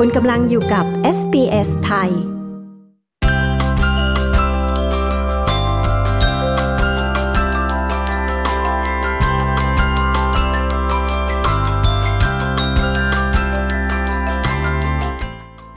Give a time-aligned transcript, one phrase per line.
[0.00, 2.10] คุณกำลังอยู่กับ SBS ไทย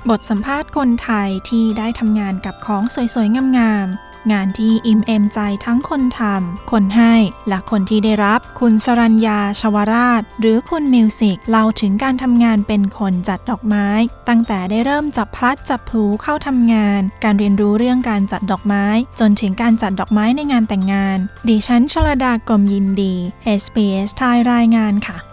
[0.09, 7.13] บทสัมภาษณ์คนไทยที่ได้ทำงานกับของสวยๆ งามๆ งานที่อิ่มเอมใจทั้งคนทำ คนให้
[7.47, 13.87] และคนที่ได้รับ คุณสรัญญาชวราช หรือคุณมิวสิกเล่าถึงการทำงานเป็นคนจัดดอกไม้
[14.29, 18.85] ตั้งแต่ได้เริ่มจับพลัดจับพลูเข้าทำงาน การเรียนรู้เรื่องการจัดดอกไม้
[19.19, 21.17] จนถึงการจัดดอกไม้ในงานแต่งงาน
[21.47, 23.13] ดิฉันชลดากรมยินดี
[23.61, 25.28] SBS ไทยรายงานค่ะ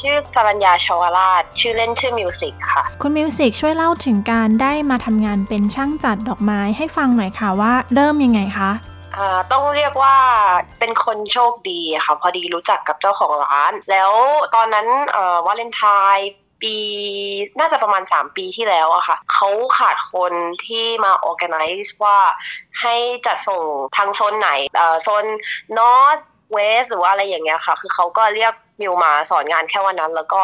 [0.00, 8.70] ชื่อสรัญญาชวราช ชื่อเล่นชื่อมิวสิกค่ะ คุณมิวสิกช่วยเล่าถึงการได้มาทำงานเป็นช่างจัดดอกไม้ให้ฟังหน่อยค่ะว่าเริ่มยังไงคะ
[9.16, 10.16] อ่าต้องเรียกว่า
[10.78, 14.12] เป็นคนโชคดีค่ะ พอดีรู้จักกับเจ้าของร้าน แล้ว
[14.54, 15.84] ตอนนั้นเอ่อวาเลนไท
[16.16, 16.30] น์
[16.62, 16.76] ปี
[17.58, 20.32] น่าจะประมาณ 3 ปีที่แล้วอะค่ะเขาขาดคน
[20.66, 22.18] ที่มา organize ว่า
[22.80, 22.94] ให้
[23.26, 23.62] จัดส่ง
[23.96, 30.40] ทางโซนไหนเอ่อโซน north west หรือว่าอะไรอย่างเงี้ยค่ะ คือเขาก็เรียกมิวมาสอนงานแค่วันนั้น แล้วก็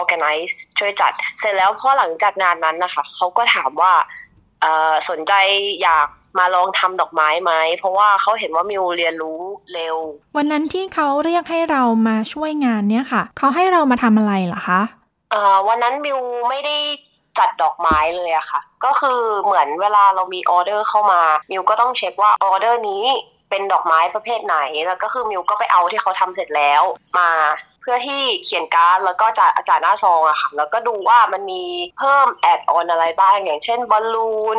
[0.00, 3.92] organize ช่วยจัด เสร็จแล้วพอหลังจากงานนั้นนะคะเขาก็ถามว่า
[4.62, 5.32] เอ่อสนใจ
[5.82, 9.40] อยากมาลองทำดอกไม้ไหม เพราะว่าเขาเห็นว่ามิวเรียนรู้
[9.72, 9.96] เร็ว
[10.36, 14.80] วันนั้นที่เขาเรียกให้เรามาช่วยงานเนี่ยค่ะ เขาให้เรามาทำอะไรเหรอคะ
[15.30, 16.76] เอ่อวันนั้นมิวไม่ได้
[17.38, 23.04] จัดดอกไม้เลยอะค่ะ ก็คือเหมือนเวลาเรามีออเดอร์เข้ามา มิวก็ต้องเช็คว่าออเดอร์นี้
[23.50, 26.82] เป็นดอกไม้ประเภทไหน แล้วก็คือมิวก็ไปเอาที่เขาทำเสร็จแล้ว
[27.18, 27.30] มา
[27.80, 31.62] เพื่อที่เขียนการ์ดแล้วก็จ่าจ่าหน้าซองอะค่ะ แล้วก็ดูว่ามันมี
[31.98, 34.58] เพิ่ม add-on อะไรบ้าง อย่างเช่นบอลลูน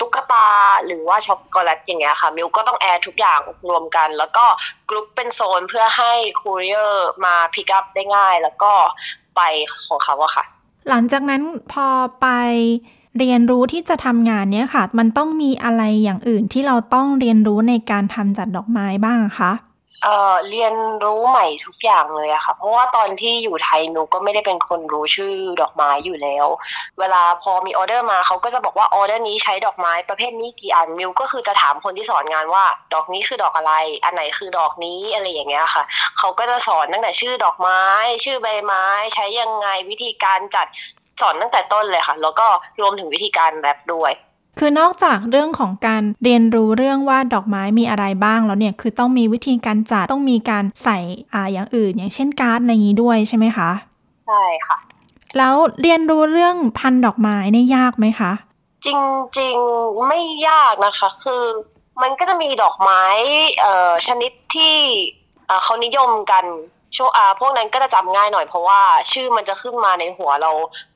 [0.00, 0.48] ตุ๊กตา
[0.86, 4.44] หรือว่าช็อกโกแลตอย่างเงี้ยค่ะ มิวก็ต้อง add ทุกอย่างรวมกัน แล้วก็
[4.88, 8.72] กรุ๊ปเป็นโซนเพื่อให้ courier มา pick up ได้ง่าย แล้วก็
[9.36, 9.40] ไป
[9.86, 10.44] ของเขาอะค่ะ
[10.88, 11.42] หลังจากนั้น
[11.72, 11.86] พอ
[12.20, 12.26] ไป
[13.18, 19.52] เรียนรู้ที่จะทำงานเนี่ยค่ะ มันต้องมีอะไรอย่างอื่นที่เราต้องเรียนรู้ในการทำจัดดอกไม้บ้างคะ
[20.04, 20.74] เอ่อเรียน
[21.04, 26.46] รู้ใหม่ทุกอย่างเลยอะค่ะ เพราะว่าตอนที่อยู่ไทยหนูก็ไม่ได้เป็นคนรู้ชื่อดอกไม้อยู่แล้ว
[26.98, 32.64] เวลาพอมีออเดอร์มาเขาก็จะบอกว่าออเดอร์นี้ใช้ดอกไม้ประเภทนี้กี่อันมิวก็คือจะถามคนที่สอนงานว่า
[32.94, 33.72] ดอกนี้คือดอกอะไร
[34.04, 35.82] อันไหนคือดอกนี้อะไรอย่างเงี้ยค่ะ
[36.18, 37.80] เขาก็จะสอนตั้งแต่ชื่อดอกไม้
[38.24, 40.66] ชื่อใบไม้ ใช้ยังไงวิธีการจัด
[41.20, 42.46] สอนตั้งแต่ต้นเลยค่ะ แล้วก็
[42.80, 44.12] รวมถึงวิธีการแรปด้วย
[44.58, 50.98] คือนอกจากเรื่องของการเรียนรู้เรื่องว่าดอกไม้มีอะไรบ้างแล้วเนี่ยคือต้องมีวิธีการจัดต้องมีการใส่
[51.32, 53.70] อ่าอย่างอื่น อย่างเช่นการ์ดอะไรอย่างนี้ด้วยใช่ไหมคะ
[54.26, 54.78] ใช่ค่ะ
[55.38, 58.32] แล้วเรียนรู้เรื่องพันธุ์ดอกไม้เนี่ยยากไหมคะ
[58.86, 61.42] จริงๆไม่ยากนะคะ คือ
[62.02, 63.02] มันก็จะมีดอกไม้
[63.60, 64.74] เอ่อชนิดที่
[65.46, 66.44] เอ่อเขานิยมกัน
[66.96, 68.80] ช่วงอ่าพวกนั้นก็จะจำง่ายหน่อยเพราะว่า
[69.12, 70.50] ชื่อมันจะขึ้นมาในหัวเรา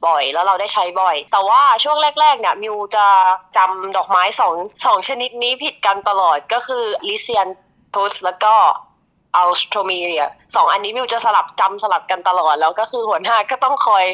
[0.06, 3.06] บ่อย แล้วเราได้ใช้บ่อย แต่ว่าช่วงแรกๆเนี่ยมิวจะ
[3.56, 4.54] จำดอกไม้สอง
[4.86, 7.46] สองชนิดนี้ผิดกันตลอดก็คือลิเซียน
[7.94, 8.54] ทุสแล้วก็
[9.36, 14.04] อัลสโทรมีเรียสองอันนี้มิวจะสลับจำสลับกันตลอดแล้วก็คือหัวหน้าก็ต้องคอย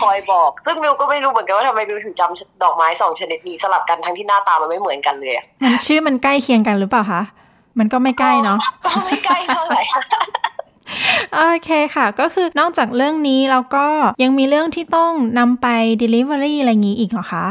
[0.00, 7.22] คอยบอก ซึ่งมิวก็ไม่รู้เหมือนกันว่าทำไมมิวถึงจำดอกไม้สองชนิดนี้สลับกันทั้งที่หน้าตามันไม่เหมือนกันเลยอะมันชื่อมันใกล้เคียงกันหรือเปล่าคะ
[7.78, 9.82] มันก็ไม่ใกล้เนาะก็ไม่ใกล้เท่าไหร่
[11.34, 13.86] โอเคค่ะ ก็คือนอกจากเรื่องนี้แล้วก็
[14.22, 15.66] ยังมีเรื่องที่ต้องนำไป
[16.02, 17.46] Delivery อะไรอย่างนี้อีกเหรอคะ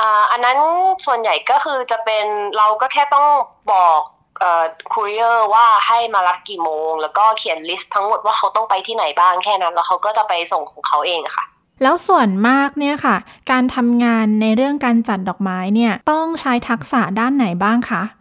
[0.00, 0.58] อ่าอันนั้น
[1.06, 2.26] ส่วนใหญ่ก็คือจะเป็น
[2.56, 3.26] เราก็แค่ต้อง
[3.72, 4.00] บอก
[4.40, 11.44] เอ่อ courier ว่าให้มารับกี่โมง แล้วก็เขียน list ทั้งหมดว่าเขาต้องไปที่ไหนบ้างแค่นั้น แล้วเขาก็จะไปส่งของเขาเองอะค่ะ
[11.82, 13.16] แล้วส่วนมากเนี่ยค่ะ
[13.50, 18.17] การทำงานในเรื่องการจัดดอกไม้เนี่ยต้องใช้ทักษะด้านไหนบ้างคะอืม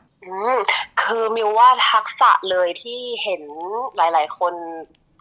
[1.03, 3.41] คือมิวว่าทักษะเลยที่เห็น
[3.97, 4.53] หลาย ๆ คน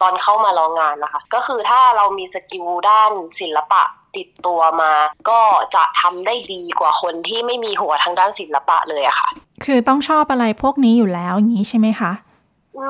[0.01, 3.83] ตอนเข้ามาลองงานนะคะ ก็คือถ้าเรามี skill ด้านศิลปะ
[4.15, 4.93] ติดตัวมา
[5.29, 5.41] ก็
[5.75, 9.29] จะทำได้ดีกว่าคนที่ไม่มีหัวทางด้านศิลปะเลยอะค่ะ
[9.65, 12.11] คือต้องชอบอะไรพวกนี้อยู่แล้วอย่างนี้ใช่ไหมคะ
[12.77, 12.87] อื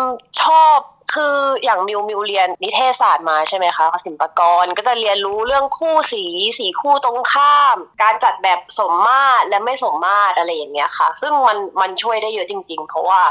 [0.00, 0.02] ม
[0.42, 0.78] ชอบ
[1.14, 6.24] คืออย่างมิวมิวเรียนนิเทศศาสตร์มาใช่ไหมคะศิลปกรก็จะเรียนรู้เรื่องคู่สี
[6.58, 13.22] สีคู่ตรงข้าม การจัดแบบสมมาตรและไม่สมมาตรอะไรอย่างเงี้ยค่ะ ซึ่งมันมันช่วยได้เยอะจริง ๆ เพราะว่า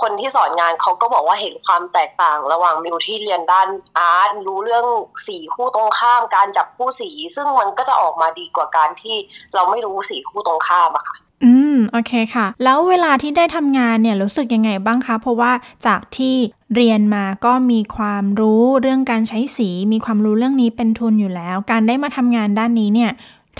[0.00, 3.68] คนที่สอนงานเขาก็บอกว่าเห็นความแตกต่าง ระหว่างมิวที่เรียนด้าน
[3.98, 4.86] อาร์ตรู้เรื่อง
[5.26, 9.16] สีคู่ตรงข้าม การจับคู่สี ซึ่งมันก็จะออกมาดีกว่าการที่
[9.54, 15.52] เราไม่รู้สีคู่ตรงข้ามอะค่ะ อืม โอเคค่ะ แล้วเวลาที่ได้ทำงานเนี่ยรู้สึกยังไงบ้างคะ เพราะว่า
[15.86, 16.34] จากที่
[16.74, 23.10] เรียนมาก็มีความรู้เรื่องการใช้สี มีความรู้เรื่องนี้เป็นทุนอยู่แล้ว การได้มาทำงานด้านนี้เนี่ย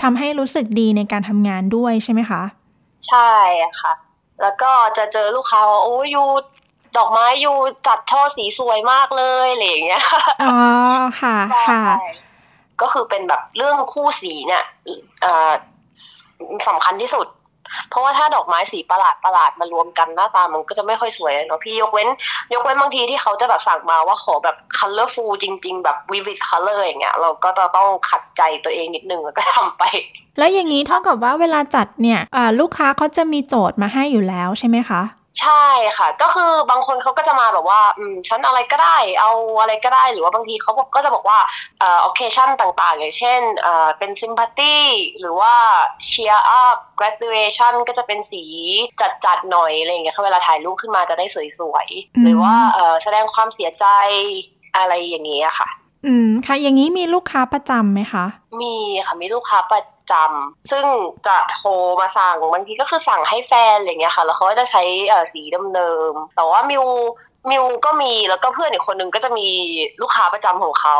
[0.01, 2.41] ทำให้รู้สึกดีในการทำงานด้วยใช่ไหมคะ
[3.07, 3.31] ใช่
[3.81, 3.93] ค่ะ
[4.41, 6.23] แล้วก็จะเจอลูกค้าว่าโอ้ยู
[6.97, 7.53] ดอกไม้ยู
[7.87, 10.59] จัดช่อสีสวยมากเลยอะไรอย่างเงี้ยค่ะอ๋อ
[11.21, 11.37] ค่ะ
[11.69, 12.07] ค่ะใช่
[12.81, 14.63] ก็คือเป็นแบบเรื่องคู่สีเนี่ย
[15.21, 15.51] เอ่อ
[16.67, 17.27] สำคัญที่สุด
[17.89, 22.07] เพราะว่าถ้าดอกไม้สีประหลาดประหลาดมารวมกันหน้าตามันก็จะไม่ค่อยสวยเนาะพี่ยกเว้น
[22.53, 29.83] ยกเว้นบางทีที่เขาจะแบบสั่งมาว่าขอแบบ colorful จริง ๆ แบบ vivid color อย่างเงี้ยเราก็จะต้องขัดใจตัวเองนิดนึงแล้วก็ทำไป
[30.37, 32.19] แล้วอย่างนี้เท่ากับว่าเวลาจัดเนี่ย
[32.59, 35.01] ลูกค้าเขาจะมีโจทย์มาให้อยู่แล้วใช่ไหมคะ
[35.41, 35.65] ใช่
[35.97, 39.31] ค่ะ ก็คือบางคนเขาก็จะมาแบบว่า อืมฉันอะไรก็ได้ เอา
[39.61, 41.39] อะไรก็ได้ หรือว่าบางทีเขาก็จะบอกว่า
[41.79, 44.77] เอ่อ occasion ต่างๆ อย่างเช่นเอ่อเป็น sympathy
[45.19, 45.53] หรือว่า
[46.09, 48.43] cheer up graduation ก็จะเป็นสี
[49.25, 51.25] จัดๆหน่อยอะไรอย่างเงี้ยเวลาถ่ายรูปขึ้นมาจะได้
[51.59, 53.85] สวยๆ หรือว่าเอ่อแสดงความเสียใจ
[54.77, 55.69] อะไรอย่างเงี้ยค่ะ
[56.07, 58.25] อืมค่ะ อย่างนี้มีลูกค้าประจำไหมคะ
[58.61, 58.73] มี
[59.05, 60.85] ค่ะมีลูกค้าประจำซึ่ง
[61.27, 61.71] จะโทร
[62.01, 65.41] มาสั่งบางทีก็คือสั่งให้แฟนอะไรอย่างเงี้ยค่ะ แล้วเขาก็จะใช้เอ่อสี
[65.75, 66.85] เดิมๆแต่ว่ามิว
[67.49, 69.47] มิวก็มีแล้วก็เพื่อนอีกคนนึงก็จะมี
[70.01, 70.95] ลูกค้าประจำของเขา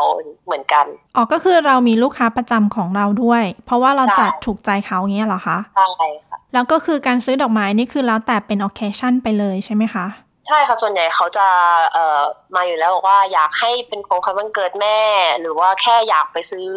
[0.46, 10.06] เหมือนกันอ๋อก็คือเรามีลูกค้าประจำของเราด้วย เพราะว่าเราใช่จัดถูกใจเขาเงี้ยเหรอคะใช่ค่ะแล้วก็คือการซื้อดอกไม้นี่คือแล้วแต่เป็น occasion ไปเลยใช่ไหมคะ
[10.48, 11.46] ใช่ค่ะส่วนใหญ่เขาจะ
[11.92, 12.22] เอ่อ
[12.54, 14.98] มาอยู่แล้วบอกว่าอยากให้เป็นของขวัญวันเกิดแม่
[15.40, 16.68] หรือว่าแค่อยากไปซื้อ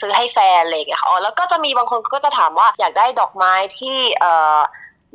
[0.00, 4.58] ซื้อให้แฟนอะไรอย่างเงี้ยค่ะอ๋อแล้วก็จะมีบางคนก็จะถามว่าอยากได้ดอกไม้ที่เอ่อ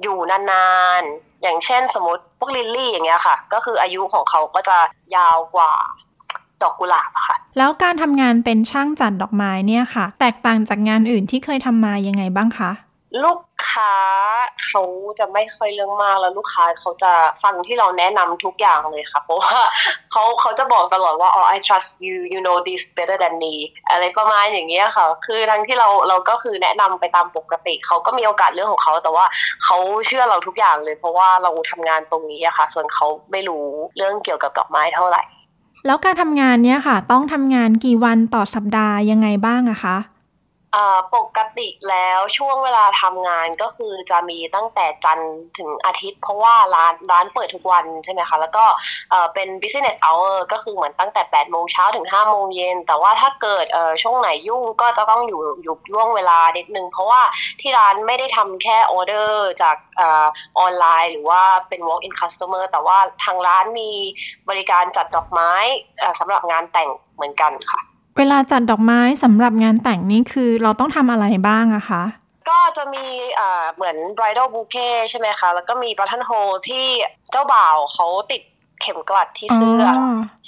[0.01, 0.67] อยู่นา
[0.99, 4.77] นๆ อย่างเช่นสมมติพวกลิลลี่อย่างเงี้ยค่ะ ก็คืออายุของเขาก็จะ
[5.15, 5.71] ยาวกว่า
[6.61, 12.71] ดอกกุหลาบค่ะ แล้วการทำงานเป็นช่างจัดดอกไม้เนี่ยค่ะ แตกต่างจากงานอื่นที่เคยทำมายังไงบ้างคะ
[13.23, 13.41] ลูก
[13.71, 13.95] ค้า
[14.65, 14.83] เขา
[15.19, 17.11] จะไม่ค่อยเรื่องมากแล้วลูกค้าเขาจะ
[17.43, 19.59] ฟังที่เราแนะนำทุกอย่างเลยค่ะ เพราะว่า
[20.11, 23.53] เขาเขาจะบอกตลอดว่าอ๋อ I trust you you know this better than me
[23.89, 29.25] อะไรประมาณอย่างเงี้ยค่ะ คือทั้งที่เราเราก็คือแนะนำไปตามปกติ เขาก็มีโอกาสเรื่องของเขา แต่ว่า
[29.65, 29.77] เขา
[30.07, 33.65] เชื่อเราทุกอย่างเลย เพราะว่าเราทำงานตรงนี้อะค่ะ ส่วนเขาไม่รู้
[33.97, 35.23] เรื่องเกี่ยวกับดอกไม้เท่าไหร่
[35.85, 39.97] แล้วการทำงานเนี่ยค่ะ ต้องทำงานกี่วันต่อสัปดาห์ยังไงบ้างอะคะ
[41.15, 48.65] ปกติแล้วช่วงเวลาทำงานก็คือจะมีตั้งแต่จันทร์ถึงอาทิตย์ เพราะว่าร้านร้านเปิดทุกวันใช่ไหมคะแล้วก็
[49.33, 53.65] เป็น business hour ก็คือเหมือนตั้งแต่8โมงเช้าถึง5โมงเย็นแต่ว่าถ้าเกิด
[54.03, 57.21] ช่วงไหนยุ่งก็จะต้องอยู่อยู่ล่วงเวลานิดนึง เพราะว่า
[57.61, 63.91] ที่ร้านไม่ได้ทำแค่ออเดอร์จากออนไลน์ หรือว่าเป็น walk in customer แต่ว่าทางร้านมี
[64.49, 65.51] บริการจัดดอกไม้
[66.19, 67.81] สำหรับงานแต่งเหมือนกันค่ะ
[68.17, 72.03] เวลาจัดดอกไม้สำหรับงานแต่งนี่คือเราต้องทำอะไรบ้างอะคะ
[72.49, 73.05] ก็จะมี
[73.75, 76.85] เหมือน bridal bouquet ใช่ไหมคะ แล้วก็มี button hole ที่
[77.31, 78.41] เจ้าบ่าวเขาติด
[78.85, 80.01] เข็มกลัดที่เสื้ออ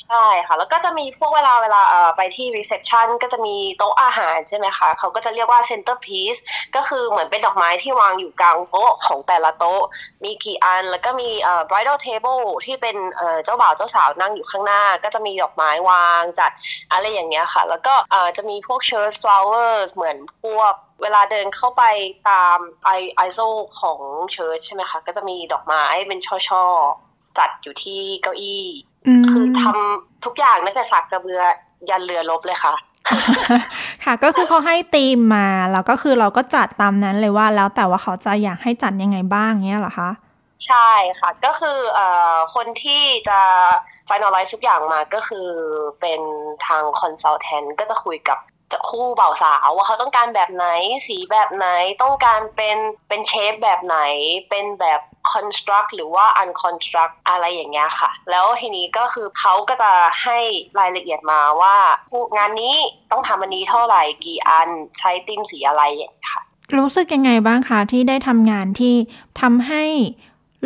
[0.05, 6.39] ใช่ค่ะ แล้วก็จะมีพวกเวลาเวลาเอ่อไปที่ reception ก็จะมีโต๊ะอาหารใช่ไหมคะเขาก็จะเรียกว่า centerpiece
[6.75, 9.81] ก็คือเหมือนเป็นดอกไม้ที่วางอยู่กลางโต๊ะของแต่ละโต๊ะ
[10.23, 16.51] มีกี่อัน แล้วก็มีเอ่อ bridal table ที่เป็นเอ่อเจ้าบ่าวเจ้าสาวนั่งอยู่ข้างหน้า ก็จะมีดอกไม้วางจัด
[16.91, 21.83] อะไรอย่างเงี้ยค่ะ แล้วก็เอ่อจะมีพวก church flowers เหมือนพวกเวลาเดินเข้าไป
[22.29, 23.39] ตามไอไอโซ
[23.79, 23.99] ของ
[24.31, 26.19] เชิร์ชใช่ไหมคะ ก็จะมีดอกไม้เป็น
[26.49, 27.06] ช่อๆ
[27.37, 28.63] จัดอยู่ที่เก้าอี้
[29.07, 31.41] อืมคือทำทุกอย่างตั้งแต่สักกระเบือ
[31.89, 32.73] ยันเรือลบเลยค่ะ
[34.03, 40.09] ค่ะก็คือเขาให้ธีมมา แล้วก็คือเราก็จัดตามนั้นเลยว่าแล้วแต่ว่าเขาจะอยากให้จัดยังไงบ้างเงี้ยเหรอคะ
[40.67, 43.39] ใช่ค่ะ ก็คือเอ่อคนที่จะ
[44.09, 45.47] finalize ทุกอย่างมาก็คือ
[45.99, 46.21] เป็น
[46.67, 48.39] ทาง consultant ก็จะคุยกับ
[48.89, 50.65] คู่บ่าวสาวว่าเขาต้องการแบบไหน
[51.07, 51.67] สีแบบไหน
[52.01, 53.97] ต้องการเป็นเป็นเชฟแบบไหน
[54.49, 59.91] เป็นแบบ construct หรือว่า unconstruct อะไรอย่างเงี้ยค่ะ แล้วทีนี้ก็คือเขาก็จะ
[60.23, 60.39] ให้
[60.79, 61.75] รายละเอียดมาว่า
[62.37, 62.75] งานนี้
[63.11, 64.69] ต้องทำอันนี้เท่าไหร่กี่อัน
[64.99, 66.43] ใช้ติมสีอะไรอย่างเงี้ยค่ะ
[66.77, 68.95] รู้สึกยังไงบ้างคะที่ได้ทำงานที่
[69.41, 69.83] ทำให้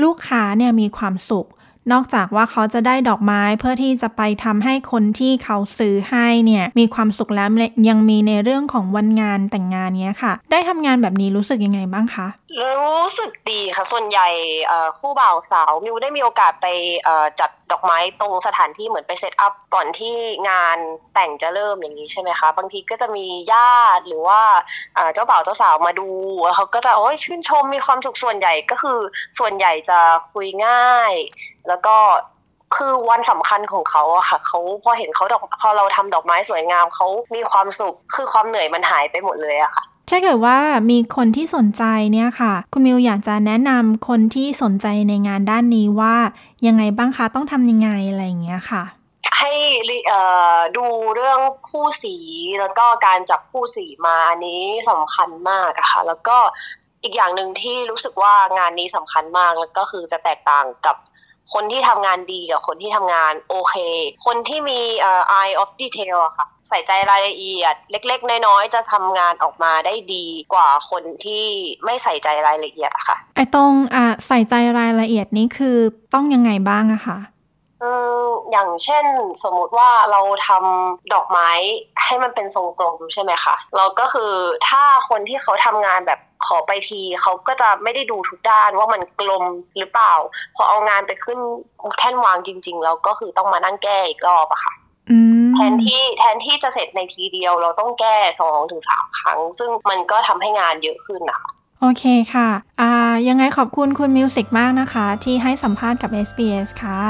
[0.03, 1.48] ลูกค้าเนี่ยมีความสุข
[1.92, 7.50] นอกจากว่าเขาจะได้ดอกไม้เพื่อที่จะไปทำให้คนที่เขาซื้อให้เนี่ยมีความสุขแล้ว
[7.90, 12.28] ยังมีในเรื่องของวันงานแต่งงานเนี้ยค่ะ ได้ทำงานแบบนี้รู้สึกยังไงบ้างคะ
[12.60, 14.27] รู้สึกดีค่ะ ส่วนใหญ่
[15.00, 16.67] คู่บ่าวสาวมิวได้มีโอกาสไป
[17.39, 20.15] จัดดอกไม้ตรงสถานที่เหมือนไปเซตอัพก่อนที่
[20.50, 20.77] งาน
[21.13, 24.41] แต่งจะเริ่มอย่างนี้ใช่ไหมคะ บางทีก็จะมีญาติหรือว่า
[25.13, 26.08] เจ้าบ่าวเจ้าสาวมาดู
[26.55, 29.00] เขาก็จะโอ้ยชื่นชมมีความสุขส่วนใหญ่ก็คือ
[29.39, 30.00] ส่วนใหญ่จะ
[30.31, 31.13] คุยง่าย
[31.67, 31.98] แล้วก็
[32.75, 40.58] คือวันสำคัญของเขาอะค่ะเขาพอเห็นเขาดอกพอเราทำดอกไม้สวยงามเขามีความสุขคือความเหนื่อยมันหายไปหมดเลยอะค่ะ ถ้าเกิดว่า
[40.91, 46.15] มีคนที่สนใจเนี่ยค่ะ คุณมิวอยากจะแนะนำคนที่สนใจในงานด้านนี้ว่า
[46.68, 48.84] ยังไงบ้างคะต้องทำยังไงอะไรอย่างเงี้ยค่ะ
[49.38, 49.51] ให้
[50.77, 51.39] ดูเรื่อง
[51.70, 52.15] คู่สี
[52.60, 56.38] แล้วก็การจับคู่สีมาอันนี้สำคัญมากอะค่ะ แล้วก็
[57.03, 60.96] อีกอย่างหนึ่งที่รู้สึกว่างานนี้สำคัญมากแล้วก็คือจะแตกต่างกับ
[61.54, 63.76] คนที่ทำงานดีกับคนที่ทำงานโอเค
[64.26, 71.46] คนที่มีเอ่อ eye of detail อะค่ะ ใส่ใจรายละเอียด เล็ก ๆ น้อยๆจะทำงานออกมาได้ดีกว่าคนที่
[71.86, 75.78] ไม่ใส่ใจรายละเอียดอะค่ะ ไอ้ตรงอะใส่ใจรายละเอียดนี้คือ
[76.14, 77.20] ต้องยังไงบ้างอะคะ
[77.84, 77.92] อื
[78.24, 79.06] มอย่างเช่น
[79.44, 81.50] สมมุติว่าเราทำดอกไม้
[82.06, 84.34] ให้มันเป็นทรงกลมใช่ไหมคะเราก็คือ
[84.68, 89.43] ถ้าคนที่เขาทำงานแบบข อไปทีเขาก็จะไม่ได้ดูทุกด้านว่ามันกลม
[89.77, 90.13] หรือเปล่า
[90.55, 91.39] พอเอางานไปขึ้น
[92.00, 94.74] แท่นวางจริง ๆ แล้วก็คือต้องมานั่งแก้อีกรอบอะค่ะ
[95.12, 95.17] อื
[95.48, 102.03] มแทนที่แทนที่จะเสร็จในทีเดียวเราต้องแก้สองถึงสามครั้ง ซึ่งมันก็ทำให้งานเยอะขึ้นนะคะโอเค
[102.34, 102.50] ค่ะ
[102.81, 102.91] อ่า
[103.27, 107.01] ยังไงขอบคุณคุณมิวสิกมากนะคะ ที่ให้สัมภาษณ์กับ SBS ค่ะ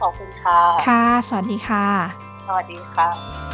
[0.00, 1.86] ขอบคุณค่ะ ค่ะ สวัสดีค่ะ
[2.46, 3.49] สวัสดีค่ะ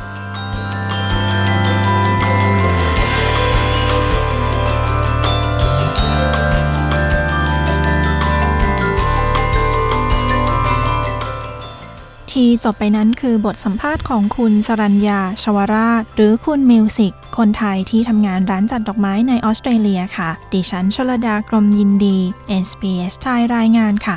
[12.36, 22.18] ที่จบไปนั้นคือบทสัมภาษณ์ของคุณสรัญญาชวราช หรือคุณมิวสิกคนไทยที่ทำงานร้านจัดดอกไม้ในออสเตรเลียค่ะ ดิฉันชลดากรมยินดี
[22.66, 24.16] SBS ไทยรายงานค่ะ